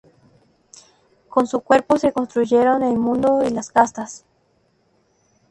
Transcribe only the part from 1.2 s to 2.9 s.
Con su cuerpo se construyeron